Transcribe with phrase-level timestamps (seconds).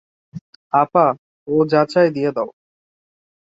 [0.73, 1.05] আপা,
[1.47, 2.49] ও যা চায় দিয়ে দাও।